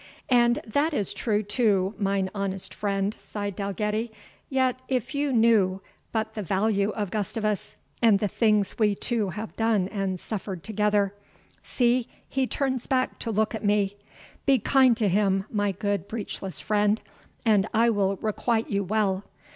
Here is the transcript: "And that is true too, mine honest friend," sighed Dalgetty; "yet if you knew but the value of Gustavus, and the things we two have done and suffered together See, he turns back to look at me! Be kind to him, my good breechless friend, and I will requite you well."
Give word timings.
"And 0.31 0.63
that 0.65 0.95
is 0.95 1.13
true 1.13 1.43
too, 1.43 1.93
mine 1.95 2.31
honest 2.33 2.73
friend," 2.73 3.15
sighed 3.19 3.55
Dalgetty; 3.55 4.11
"yet 4.49 4.79
if 4.87 5.13
you 5.13 5.31
knew 5.31 5.79
but 6.11 6.33
the 6.33 6.41
value 6.41 6.89
of 6.93 7.11
Gustavus, 7.11 7.75
and 8.01 8.17
the 8.17 8.27
things 8.27 8.79
we 8.79 8.95
two 8.95 9.29
have 9.29 9.55
done 9.55 9.87
and 9.89 10.19
suffered 10.19 10.63
together 10.63 11.13
See, 11.61 12.07
he 12.27 12.47
turns 12.47 12.87
back 12.87 13.19
to 13.19 13.29
look 13.29 13.53
at 13.53 13.63
me! 13.63 13.95
Be 14.47 14.57
kind 14.57 14.97
to 14.97 15.07
him, 15.07 15.45
my 15.51 15.71
good 15.71 16.07
breechless 16.07 16.59
friend, 16.59 16.99
and 17.45 17.69
I 17.71 17.91
will 17.91 18.15
requite 18.15 18.71
you 18.71 18.83
well." 18.83 19.23